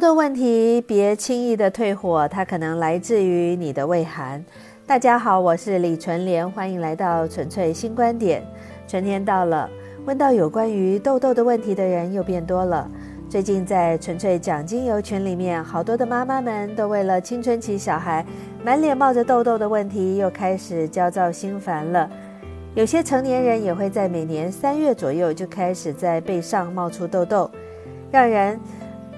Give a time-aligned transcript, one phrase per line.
[0.00, 4.42] 痘痘问题别轻易的退火，它可能来自于你的胃寒。
[4.86, 8.42] 大家好，我是李纯莲，欢迎来到纯粹新观点。
[8.88, 9.68] 春天到了，
[10.06, 12.90] 问到有关于痘痘的问题的人又变多了。
[13.28, 18.24] 最近在纯粹讲精油群里面，好多的妈妈们都为了青春期小孩
[18.64, 22.08] 满脸冒着痘痘的问题，又开始焦躁心烦了。
[22.74, 27.50] 有些成年人也会在每年三月左右就开始在背上冒出痘痘，
[28.10, 28.58] 让人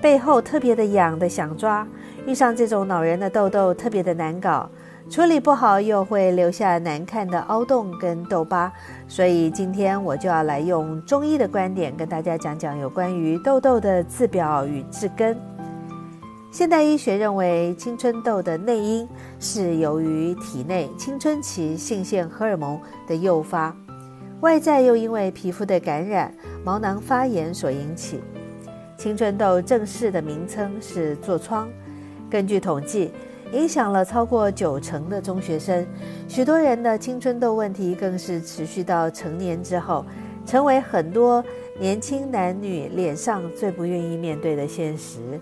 [0.02, 1.86] 背后特别的痒的想抓。
[2.26, 4.68] 遇上这种恼人的痘痘，特别的难搞。
[5.10, 8.72] 处理不好又会留下难看的凹洞跟痘疤，
[9.08, 15.36] 所以今天我就要来用中医的观点跟大家讲讲有关于痘痘的治表与治根。
[16.52, 19.08] 现代医学认为，青春痘的内因
[19.40, 23.74] 是由于体内青春期性腺荷尔蒙的诱发，
[24.40, 26.32] 外在又因为皮肤的感染、
[26.64, 28.20] 毛囊发炎所引起。
[29.02, 31.68] 青春痘正式的名称是痤疮。
[32.30, 33.10] 根据统计。
[33.52, 35.86] 影响了超过九成的中学生，
[36.26, 40.06] 许多人的青春痘问题更是持续到成年之后，
[40.46, 41.44] 成为很多
[41.78, 45.38] 年轻男女脸上最不愿意面对的现实。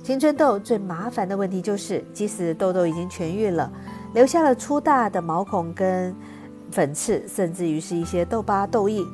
[0.00, 3.68] 青春痘最麻烦的问题就是，即使痘痘已经痊愈了，
[4.14, 6.14] 留下了粗大的毛孔跟
[6.70, 9.04] 粉刺，甚至于是一些痘疤痘印，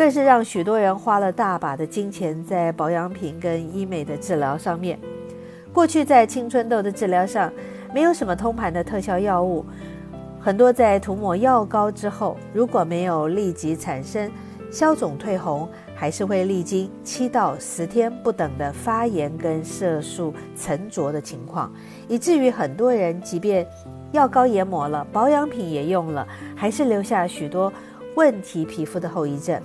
[0.00, 4.98] 更是让许多人花了大把的金钱在保养品跟医美的治疗上面。
[5.74, 7.52] 过去在青春痘的治疗上，
[7.94, 9.62] 没有什么通盘的特效药物，
[10.40, 14.32] 很多在涂抹药膏之后，如果没有立即产生
[14.72, 21.70] 消肿退红，还是会历经七到十天不等的发炎跟色素沉着的情况，
[22.08, 23.66] 以至于很多人即便
[24.12, 26.26] 药膏也抹了，保养品也用了，
[26.56, 27.70] 还是留下许多
[28.14, 29.60] 问题皮肤的后遗症。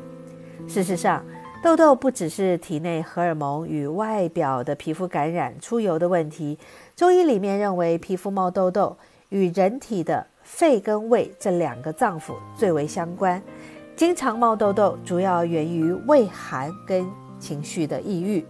[0.68, 1.24] 事实上，
[1.64, 6.58] 痘痘不只是体内荷尔蒙与外表的皮肤感染、出油的问题。
[6.96, 8.96] 中医里面认为，皮肤冒痘痘
[9.30, 13.42] 与人体的肺跟胃这两个脏腑最为相关。
[13.96, 17.06] 经常冒痘痘，主要源于胃寒跟
[17.40, 18.46] 情绪的抑郁。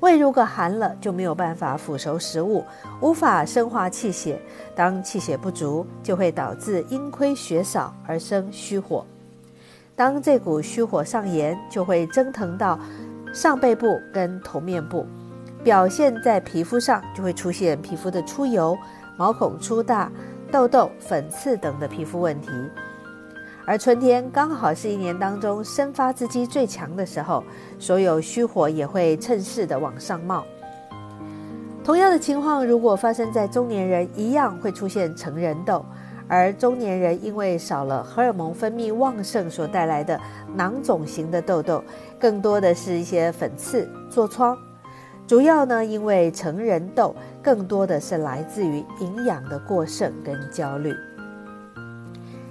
[0.00, 2.62] 胃如果寒了，就没有办法腐熟食物，
[3.00, 4.38] 无法生化气血。
[4.74, 9.04] 当气血不足，就会导致阴亏血少而生虚火。
[9.96, 12.78] 当这股虚火上炎，就会蒸腾到
[13.32, 15.06] 上背部跟头面部，
[15.64, 18.76] 表现在皮肤上，就会出现皮肤的出油、
[19.16, 20.12] 毛孔粗大、
[20.52, 22.50] 痘痘、粉刺等的皮肤问题。
[23.64, 27.42] 而春天刚好是一年当中生发之机最强的时候，
[27.78, 30.44] 所有虚火也会趁势的往上冒。
[31.82, 35.82] 同样的情况，如果发生在中年人，一样会出现成人痘。
[36.28, 40.20] 而中年人因为少了荷尔蒙分泌旺盛所带来的
[40.54, 41.82] 囊肿型的痘痘，
[42.18, 44.56] 更多的是一些粉刺、痤疮。
[45.26, 50.94] 主要呢，因为成人痘更多的是来自于营养的过剩跟焦虑。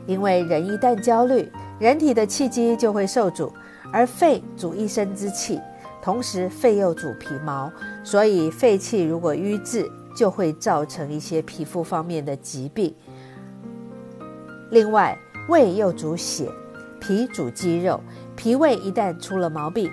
[0.05, 3.51] 因为人一旦焦虑，人体的气机就会受阻，
[3.91, 5.59] 而肺主一身之气，
[6.01, 7.71] 同时肺又主皮毛，
[8.03, 12.93] 所以肺气如果瘀滞，就会造成一些皮肤方面的疾病。
[14.75, 16.51] 另外，胃又主血，
[16.99, 17.97] 脾主肌肉，
[18.35, 19.89] 脾胃一旦出了毛病，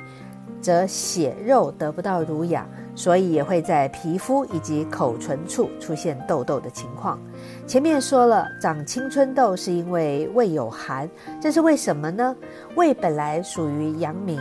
[0.60, 2.66] 则血肉得不到濡养，
[2.97, 7.16] 所以也会在皮肤以及口唇处出现痘痘的情况。
[7.65, 11.09] 前面说了，长青春痘是因为胃有寒，
[11.41, 12.34] 这是为什么呢？
[12.75, 14.41] 胃本来属于阳明，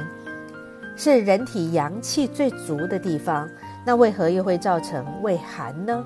[0.95, 3.47] 是人体阳气最足的地方，
[3.85, 6.03] 那为何又会造成胃寒呢？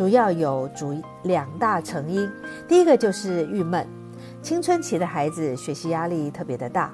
[0.00, 2.26] 主要有主两大成因，
[2.66, 3.86] 第一个就是郁闷。
[4.40, 6.90] 青春期的孩子学习压力特别的大，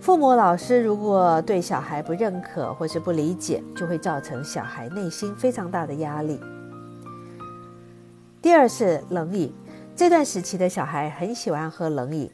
[0.00, 6.40] 父母老师如果对小孩不认可或是不理解，就会造成小孩内心非常大的压力。
[8.40, 9.52] 第二是冷饮，
[9.94, 12.30] 这段时期的小孩很喜欢喝冷饮。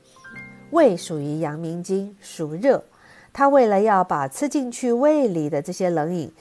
[0.70, 2.84] 胃属于阳明经，属热，
[3.32, 6.32] 他为了要把吃进去胃里的这些冷饮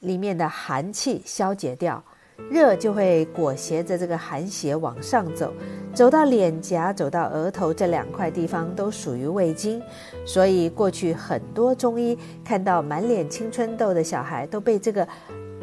[0.00, 2.04] 里面的寒气消解掉。
[2.50, 5.52] 热就会裹挟着这个寒邪往上走，
[5.94, 9.80] 走到脸颊，走到额头这两块地方都属于胃经，
[10.26, 15.06] 所以过去很多中医看到满脸青春痘的小孩都被这个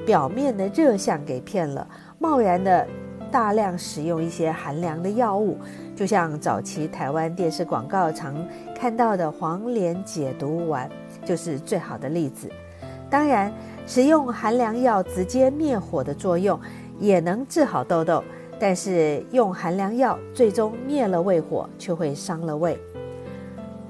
[0.06, 1.88] 表面的热象给骗了，
[2.18, 2.88] 贸然的
[3.30, 5.58] 大量使用一些寒凉的药物，
[5.96, 8.36] 就像早期台湾电视广告常
[8.74, 10.90] 看到的黄连解毒丸，
[11.26, 12.50] 就是最好的例子。
[13.10, 13.54] 当然。
[13.90, 16.60] 使用寒凉药直接灭火的作用，
[17.00, 18.24] 也能治好痘痘。
[18.60, 22.80] 但是用寒凉药最终灭了胃火，却会伤了胃。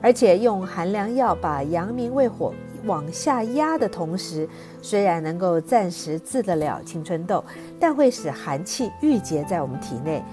[0.01, 2.53] 而且用寒凉药把阳明胃火
[2.85, 4.47] 往下压的同时，
[4.81, 7.43] 虽然能够暂时治得了青春痘，
[7.77, 10.23] 但会使寒气郁结在我们体内，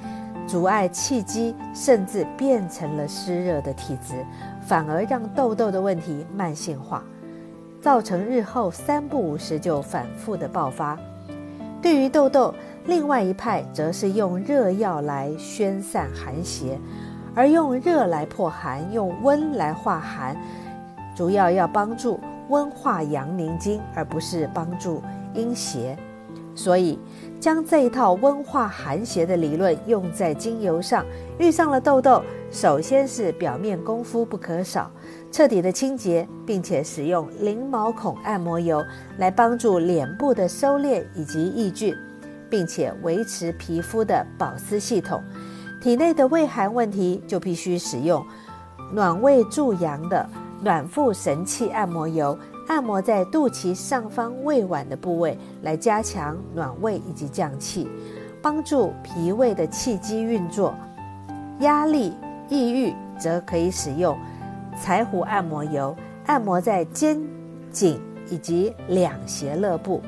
[0.46, 4.24] 阻碍气机，甚至变成了湿热的体质，
[4.64, 7.02] 反而让痘痘的问题慢性化，
[7.86, 10.98] 造成日后三不五时就反复的爆发。
[11.80, 12.52] 对于痘痘，
[12.86, 16.80] 另外一派则是用热药来宣散寒邪。
[17.32, 20.36] 而用热来破寒，用温来化寒，
[21.14, 22.18] 主要要帮助
[22.48, 25.00] 温化阳凝经，而不是帮助
[25.32, 25.96] 阴邪。
[26.56, 26.98] 所以，
[27.38, 31.04] 将这一套温化寒邪的理论用在精油上，
[31.38, 34.90] 遇上了痘痘，首先是表面功夫不可少，
[35.36, 38.82] 彻底的清洁，并且使用零毛孔按摩油
[39.18, 41.94] 来帮助脸部的收敛以及抑菌，
[42.48, 45.22] 并且维持皮肤的保湿系统。
[45.78, 48.24] 体内的胃寒问题，就必须使用
[48.94, 50.26] 暖胃助阳的
[50.62, 57.86] 暖腹神气按摩油，按摩在肚脐上方胃脘的部位，来加强暖胃以及降气，
[58.40, 60.74] 帮助脾胃的气机运作。
[61.58, 62.14] 压力、
[62.48, 64.16] 抑郁则可以使用
[64.82, 65.96] 柴胡按摩油，
[66.26, 67.20] 按摩在肩
[67.70, 68.00] 颈
[68.30, 70.02] 以及两胁肋部，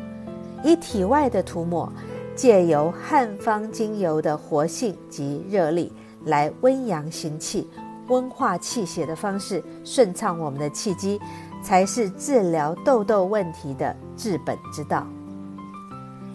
[0.62, 1.92] 以体外的涂抹。
[2.36, 5.92] 借由汉方精油的活性及热力
[6.24, 7.68] 来温阳行气、
[8.06, 11.20] 温化气血的方式，顺畅我们的气机，
[11.64, 15.04] 才是治疗痘痘问题的治本之道。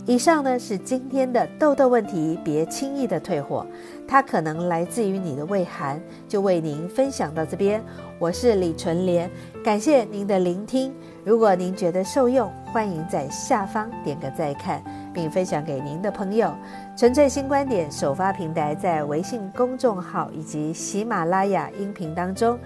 [0.06, 3.66] 以上呢是今天的痘痘问题，别轻易的退火，
[4.06, 6.02] 它可能来自于你的胃寒。
[6.28, 7.82] 就为您分享到这边，
[8.20, 9.32] 我是李纯莲，
[9.64, 10.94] 感谢您的聆听。
[11.24, 14.84] 如果您觉得受用，欢迎在下方点个再看。
[15.14, 16.52] 并分享给您的朋友。
[16.98, 22.58] 纯粹新观点首发平台在微信公众号以及喜马拉雅音频当中。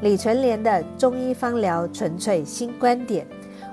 [0.00, 3.24] 李纯莲的中医方疗纯粹新观点，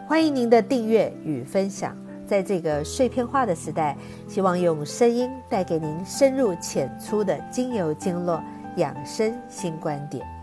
[0.07, 1.97] 欢迎您的订阅与分享。
[2.29, 3.97] 在这个碎片化的时代，
[4.27, 8.39] 希望用声音带给您深入浅出的精油经络
[8.75, 10.38] 养生新观点。